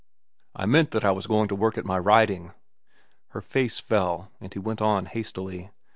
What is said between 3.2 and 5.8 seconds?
Her face fell, and he went on hastily.